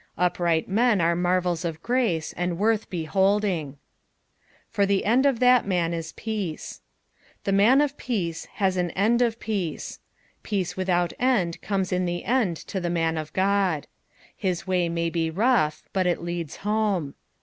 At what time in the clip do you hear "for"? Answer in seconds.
4.71-4.83